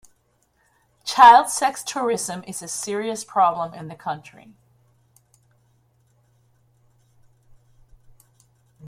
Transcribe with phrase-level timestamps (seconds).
[1.03, 4.55] Child sex tourism is a serious problem in the country.